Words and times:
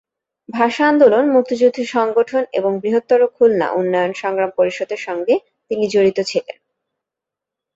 ভাষা 0.49 0.83
আন্দোলন, 0.87 1.25
মুক্তিযুদ্ধের 1.31 1.87
সংগঠন 1.87 2.43
এবং 2.53 2.71
বৃহত্তর 2.79 3.19
খুলনা 3.35 3.67
উন্নয়ন 3.71 4.11
সংগ্রাম 4.13 4.51
পরিষদের 4.57 4.99
সঙ্গে 4.99 5.35
তিনি 5.71 5.83
জড়িত 5.89 6.17
ছিলেন। 6.27 6.57